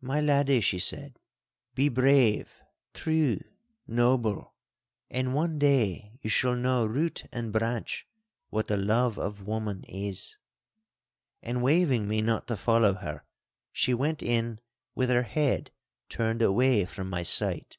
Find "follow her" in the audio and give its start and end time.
12.56-13.22